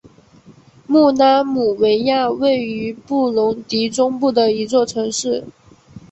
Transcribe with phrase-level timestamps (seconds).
[0.87, 5.45] 穆拉姆维亚位于布隆迪中部的一座城市。